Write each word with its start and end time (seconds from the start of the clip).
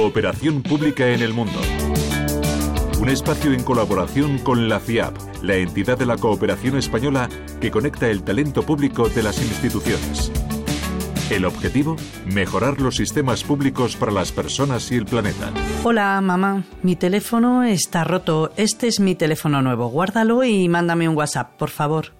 cooperación 0.00 0.62
pública 0.62 1.08
en 1.08 1.20
el 1.20 1.34
mundo. 1.34 1.60
Un 3.02 3.10
espacio 3.10 3.52
en 3.52 3.62
colaboración 3.62 4.38
con 4.38 4.66
la 4.66 4.80
FIAP, 4.80 5.14
la 5.42 5.56
entidad 5.56 5.98
de 5.98 6.06
la 6.06 6.16
cooperación 6.16 6.78
española 6.78 7.28
que 7.60 7.70
conecta 7.70 8.08
el 8.08 8.22
talento 8.22 8.62
público 8.62 9.10
de 9.10 9.22
las 9.22 9.42
instituciones. 9.42 10.32
El 11.28 11.44
objetivo, 11.44 11.96
mejorar 12.24 12.80
los 12.80 12.96
sistemas 12.96 13.44
públicos 13.44 13.94
para 13.94 14.10
las 14.10 14.32
personas 14.32 14.90
y 14.90 14.96
el 14.96 15.04
planeta. 15.04 15.52
Hola, 15.84 16.18
mamá. 16.22 16.64
Mi 16.82 16.96
teléfono 16.96 17.62
está 17.62 18.02
roto. 18.02 18.52
Este 18.56 18.88
es 18.88 19.00
mi 19.00 19.14
teléfono 19.14 19.60
nuevo. 19.60 19.88
Guárdalo 19.88 20.44
y 20.44 20.66
mándame 20.70 21.10
un 21.10 21.16
WhatsApp, 21.16 21.58
por 21.58 21.68
favor. 21.68 22.14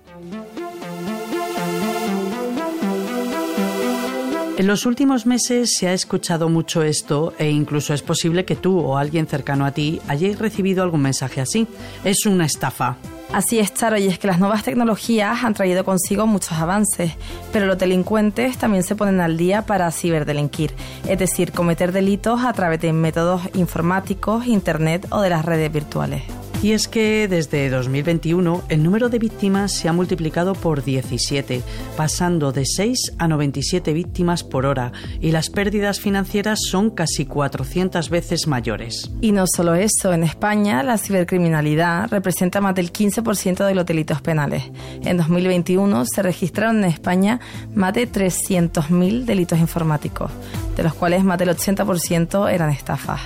En 4.61 4.67
los 4.67 4.85
últimos 4.85 5.25
meses 5.25 5.73
se 5.79 5.89
ha 5.89 5.95
escuchado 5.95 6.51
mucho 6.51 6.83
esto 6.83 7.33
e 7.39 7.49
incluso 7.49 7.95
es 7.95 8.03
posible 8.03 8.45
que 8.45 8.57
tú 8.57 8.79
o 8.79 8.99
alguien 8.99 9.27
cercano 9.27 9.65
a 9.65 9.71
ti 9.71 10.03
hayáis 10.07 10.39
recibido 10.39 10.83
algún 10.83 11.01
mensaje 11.01 11.41
así. 11.41 11.67
Es 12.05 12.27
una 12.27 12.45
estafa. 12.45 12.99
Así 13.33 13.59
es, 13.59 13.73
Charo, 13.73 13.97
y 13.97 14.07
es 14.07 14.19
que 14.19 14.27
las 14.27 14.39
nuevas 14.39 14.63
tecnologías 14.63 15.45
han 15.45 15.55
traído 15.55 15.83
consigo 15.83 16.27
muchos 16.27 16.59
avances, 16.59 17.13
pero 17.55 17.65
los 17.65 17.79
delincuentes 17.79 18.59
también 18.59 18.83
se 18.83 18.97
ponen 18.97 19.23
al 19.23 19.39
día 19.39 19.65
para 19.65 19.91
ciberdelinquir, 19.91 20.75
es 21.09 21.19
decir, 21.19 21.53
cometer 21.53 21.91
delitos 21.91 22.45
a 22.45 22.53
través 22.53 22.83
de 22.83 22.93
métodos 22.93 23.41
informáticos, 23.55 24.47
internet 24.47 25.07
o 25.09 25.23
de 25.23 25.31
las 25.31 25.43
redes 25.43 25.73
virtuales. 25.73 26.23
Y 26.63 26.73
es 26.73 26.89
que 26.89 27.27
desde 27.27 27.71
2021 27.71 28.65
el 28.69 28.83
número 28.83 29.09
de 29.09 29.19
víctimas 29.19 29.73
se 29.73 29.89
ha 29.89 29.95
multiplicado 29.95 30.53
por 30.53 30.85
17, 30.85 31.63
pasando 31.97 32.53
de 32.53 32.67
6 32.67 33.15
a 33.17 33.29
97 33.29 33.95
víctimas 33.95 34.45
por 34.45 34.67
hora, 34.67 34.93
y 35.23 35.31
las 35.31 35.49
pérdidas 35.49 36.01
financieras 36.01 36.59
son 36.71 36.91
casi 36.91 37.25
400 37.25 38.11
veces 38.11 38.47
mayores. 38.47 39.11
Y 39.23 39.33
no 39.33 39.47
solo 39.47 39.75
eso, 39.75 40.13
en 40.13 40.23
España 40.23 40.83
la 40.83 40.99
cibercriminalidad 40.99 42.11
representa 42.11 42.61
más 42.61 42.75
del 42.75 42.93
15% 42.93 43.65
de 43.65 43.75
los 43.75 43.87
delitos 43.87 44.21
penales. 44.21 44.65
En 45.03 45.17
2021 45.17 46.05
se 46.05 46.23
registraron 46.23 46.85
en 46.85 46.91
España 46.91 47.41
más 47.75 47.95
de 47.95 48.07
300.000 48.07 49.25
delitos 49.25 49.59
informáticos, 49.59 50.31
de 50.77 50.83
los 50.83 50.93
cuales 50.93 51.25
más 51.25 51.39
del 51.39 51.49
80% 51.49 52.53
eran 52.53 52.69
estafas. 52.69 53.23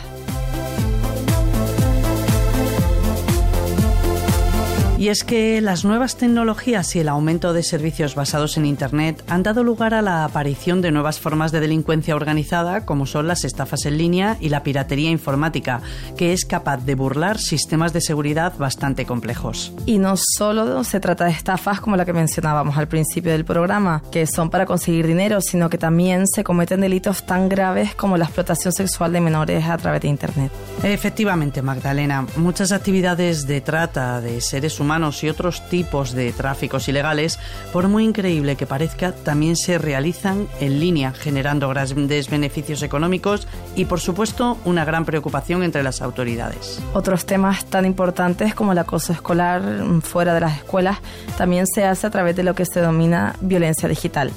Y 5.05 5.11
es 5.11 5.23
que 5.23 5.61
las 5.61 5.85
nuevas 5.85 6.17
tecnologías 6.17 6.97
y 6.97 7.01
el 7.01 7.11
aumento 7.11 7.53
de 7.53 7.63
servicios 7.63 8.15
basados 8.15 8.57
en 8.57 8.65
Internet 8.65 9.23
han 9.29 9.43
dado 9.43 9.63
lugar 9.63 9.93
a 9.93 10.01
la 10.01 10.25
aparición 10.25 10.81
de 10.81 10.93
nuevas 10.93 11.21
formas 11.21 11.53
de 11.53 11.61
delincuencia 11.61 12.17
organizada, 12.17 12.87
como 12.87 13.05
son 13.05 13.29
las 13.29 13.45
estafas 13.45 13.85
en 13.85 13.99
línea 13.99 14.39
y 14.41 14.49
la 14.49 14.63
piratería 14.63 15.11
informática, 15.11 15.83
que 16.17 16.33
es 16.33 16.47
capaz 16.47 16.87
de 16.87 16.95
burlar 16.95 17.37
sistemas 17.37 17.93
de 17.93 18.01
seguridad 18.01 18.57
bastante 18.57 19.05
complejos. 19.05 19.75
Y 19.85 19.99
no 19.99 20.15
solo 20.17 20.83
se 20.85 21.01
trata 21.01 21.27
de 21.27 21.33
estafas 21.33 21.83
como 21.83 21.97
la 21.97 22.07
que 22.07 22.15
mencionábamos 22.15 22.79
al 22.79 22.89
principio 22.89 23.33
del 23.33 23.45
programa, 23.45 24.03
que 24.11 24.27
son 24.27 24.49
para 24.49 24.65
conseguir 24.65 25.07
dinero, 25.07 25.43
sino 25.43 25.69
que 25.69 25.77
también 25.77 26.27
se 26.27 26.45
cometen 26.45 26.81
delitos 26.81 27.27
tan 27.27 27.51
graves 27.51 27.95
como 27.95 28.17
la 28.17 28.25
explotación 28.25 28.73
sexual 28.73 29.13
de 29.13 29.21
menores 29.21 29.69
a 29.69 29.77
través 29.77 30.01
de 30.01 30.09
Internet. 30.09 30.51
Efectivamente, 30.83 31.61
Magdalena, 31.61 32.27
muchas 32.37 32.73
actividades 32.73 33.47
de 33.47 33.61
trata 33.61 34.23
de 34.23 34.41
seres 34.41 34.81
humanos 34.81 34.94
y 34.95 35.29
otros 35.29 35.69
tipos 35.69 36.13
de 36.13 36.33
tráficos 36.33 36.89
ilegales, 36.89 37.41
por 37.73 37.89
muy 37.89 38.05
increíble 38.05 38.55
que 38.55 38.65
parezca, 38.65 39.11
también 39.11 39.57
se 39.57 39.77
realizan 39.77 40.47
en 40.61 40.79
línea, 40.79 41.13
generando 41.13 41.69
grandes 41.69 42.31
beneficios 42.31 42.83
económicos 42.83 43.49
y, 43.75 43.87
por 43.87 43.99
supuesto, 43.99 44.57
una 44.65 44.85
gran 44.85 45.05
preocupación 45.05 45.65
entre 45.65 45.83
las 45.83 46.01
autoridades. 46.01 46.81
Otros 46.93 47.27
temas 47.27 47.65
tan 47.65 47.87
importantes 47.87 48.55
como 48.55 48.71
el 48.71 48.79
acoso 48.79 49.13
escolar 49.13 49.63
mm, 49.63 50.03
fuera 50.03 50.33
de 50.33 50.41
las 50.41 50.59
escuelas 50.59 50.99
también 51.37 51.67
se 51.67 51.85
hace 51.85 52.07
a 52.07 52.11
través 52.11 52.37
de 52.37 52.45
lo 52.45 52.55
que 52.55 52.65
se 52.65 52.81
denomina 52.81 53.35
violencia 53.41 53.89
digital. 53.89 54.31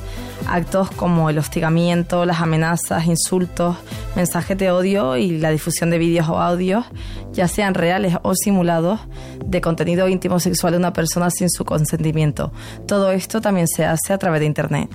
Actos 0.47 0.89
como 0.91 1.29
el 1.29 1.37
hostigamiento, 1.37 2.25
las 2.25 2.41
amenazas, 2.41 3.05
insultos, 3.05 3.75
mensajes 4.15 4.57
de 4.57 4.71
odio 4.71 5.17
y 5.17 5.37
la 5.37 5.51
difusión 5.51 5.91
de 5.91 5.99
vídeos 5.99 6.29
o 6.29 6.39
audios, 6.39 6.85
ya 7.33 7.47
sean 7.47 7.73
reales 7.73 8.15
o 8.23 8.33
simulados, 8.33 8.99
de 9.45 9.61
contenido 9.61 10.07
íntimo 10.07 10.39
sexual 10.47 10.73
de 10.73 10.79
una 10.79 10.93
persona 10.93 11.29
sin 11.29 11.49
su 11.49 11.65
consentimiento. 11.65 12.51
Todo 12.87 13.11
esto 13.11 13.41
también 13.41 13.67
se 13.67 13.85
hace 13.85 14.13
a 14.13 14.17
través 14.17 14.39
de 14.39 14.45
Internet. 14.45 14.89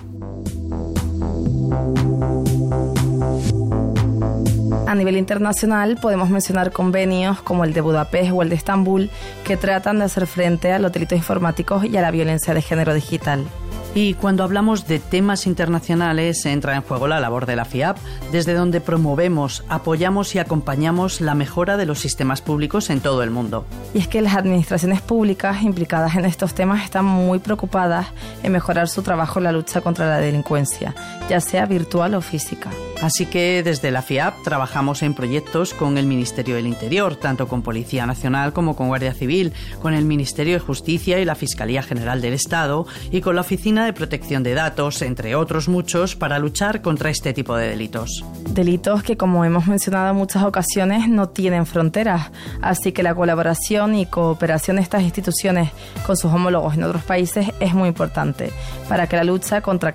A 4.87 4.95
nivel 4.95 5.17
internacional 5.17 5.97
podemos 6.01 6.29
mencionar 6.29 6.71
convenios 6.71 7.41
como 7.41 7.65
el 7.65 7.73
de 7.73 7.81
Budapest 7.81 8.31
o 8.33 8.43
el 8.43 8.51
de 8.51 8.57
Estambul 8.57 9.11
que 9.45 9.57
tratan 9.57 9.99
de 9.99 10.05
hacer 10.05 10.27
frente 10.27 10.71
a 10.73 10.79
los 10.79 10.93
delitos 10.93 11.17
informáticos 11.17 11.85
y 11.85 11.97
a 11.97 12.03
la 12.03 12.11
violencia 12.11 12.53
de 12.53 12.61
género 12.61 12.93
digital. 12.93 13.47
Y 13.95 14.15
cuando 14.15 14.43
hablamos 14.43 14.87
de 14.87 14.99
temas 14.99 15.47
internacionales 15.47 16.47
entra 16.47 16.75
en 16.75 16.83
juego 16.83 17.09
la 17.09 17.21
labor 17.21 17.45
de 17.45 17.57
la 17.57 17.67
FIAP, 17.67 17.99
desde 18.31 18.55
donde 18.55 18.81
promovemos, 18.81 19.65
apoyamos 19.69 20.35
y 20.35 20.39
acompañamos 20.39 21.21
la 21.21 21.35
mejora 21.35 21.77
de 21.77 21.85
los 21.85 21.99
sistemas 21.99 22.41
públicos 22.41 22.89
en 22.89 23.01
todo 23.01 23.23
el 23.23 23.31
mundo. 23.31 23.67
Y 23.93 23.99
es 23.99 24.09
que 24.09 24.23
las 24.23 24.35
administraciones 24.35 25.03
públicas 25.03 25.63
implicadas 25.63 26.17
en 26.17 26.25
estos 26.25 26.55
temas 26.55 26.85
están 26.85 27.05
muy 27.05 27.39
preocupadas 27.39 28.07
en 28.43 28.53
mejorar 28.53 28.89
su 28.89 29.03
trabajo 29.03 29.41
en 29.41 29.45
la 29.45 29.53
lucha 29.53 29.83
contra 29.83 30.09
la 30.09 30.19
delincuencia, 30.19 30.95
ya 31.29 31.41
sea 31.41 31.67
virtual 31.67 32.15
o 32.15 32.23
física. 32.23 32.71
Así 33.03 33.27
que 33.27 33.65
desde 33.65 33.91
la 33.91 34.01
FIAP 34.01 34.45
trabajamos 34.45 35.03
en 35.03 35.13
proyectos 35.15 35.75
con 35.75 35.99
el 35.99 36.07
Ministerio 36.07 36.55
del 36.55 36.69
Interior, 36.69 37.17
tanto 37.17 37.49
con 37.49 37.63
Policía 37.63 38.07
Nacional 38.07 38.53
como 38.53 38.77
con 38.77 38.87
Guardia 38.87 39.13
Civil, 39.13 39.53
con 39.81 39.93
el 39.93 40.05
Ministerio 40.05 40.55
de 40.55 40.61
Justicia 40.61 41.19
y 41.19 41.25
la 41.25 41.35
Fiscalía 41.35 41.83
General 41.83 42.23
del 42.23 42.33
Estado 42.33 42.87
y 43.11 43.21
con 43.21 43.35
la 43.35 43.41
Oficina 43.41 43.85
de 43.85 43.93
Protección 43.93 44.45
de 44.45 44.55
Datos, 44.55 45.03
entre 45.03 45.35
otros 45.35 45.69
muchos, 45.69 46.15
para 46.15 46.39
luchar 46.39 46.81
contra 46.81 47.11
este 47.11 47.33
tipo 47.33 47.57
de 47.57 47.71
delitos. 47.71 48.25
Delitos 48.51 49.03
que, 49.03 49.17
como 49.17 49.45
hemos 49.45 49.67
mencionado 49.67 50.11
en 50.11 50.17
muchas 50.17 50.45
ocasiones, 50.45 51.09
no 51.09 51.29
tienen 51.29 51.67
fronteras, 51.67 52.31
así 52.61 52.93
que 52.93 53.03
la 53.03 53.17
colaboración 53.17 53.97
y 53.97 54.07
cooperación 54.07 54.77
de 54.77 54.83
estas 54.83 55.03
instituciones 55.03 55.73
con 56.07 56.17
sus 56.17 56.33
homólogos 56.33 56.75
en 56.75 56.85
otros 56.85 57.03
países 57.03 57.49
es 57.59 57.75
muy 57.75 57.89
importante 57.89 58.53
para 58.89 59.07
que 59.07 59.17
la 59.17 59.25
lucha 59.25 59.61
contra, 59.61 59.93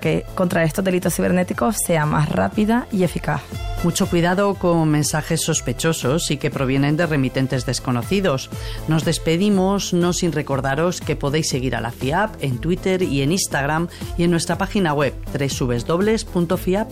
estos 0.62 0.84
delitos 0.84 1.14
cibernéticos 1.14 1.76
sea 1.86 2.04
más 2.04 2.28
rápida 2.28 2.86
eficaz. 3.04 3.42
Mucho 3.84 4.08
cuidado 4.08 4.54
con 4.54 4.88
mensajes 4.88 5.42
sospechosos 5.42 6.30
y 6.30 6.36
que 6.36 6.50
provienen 6.50 6.96
de 6.96 7.06
remitentes 7.06 7.64
desconocidos. 7.64 8.50
Nos 8.88 9.04
despedimos 9.04 9.92
no 9.92 10.12
sin 10.12 10.32
recordaros 10.32 11.00
que 11.00 11.14
podéis 11.16 11.48
seguir 11.48 11.76
a 11.76 11.80
la 11.80 11.92
FIAP 11.92 12.42
en 12.42 12.58
Twitter 12.58 13.02
y 13.02 13.22
en 13.22 13.32
Instagram 13.32 13.88
y 14.16 14.24
en 14.24 14.30
nuestra 14.30 14.58
página 14.58 14.94
web 14.94 15.14
www.fiap.org. 15.32 16.84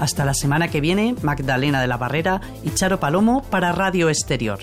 Hasta 0.00 0.24
la 0.24 0.34
semana 0.34 0.68
que 0.68 0.80
viene, 0.80 1.14
Magdalena 1.22 1.80
de 1.80 1.88
la 1.88 1.98
Barrera 1.98 2.40
y 2.62 2.70
Charo 2.70 2.98
Palomo 2.98 3.42
para 3.50 3.72
Radio 3.72 4.08
Exterior. 4.08 4.60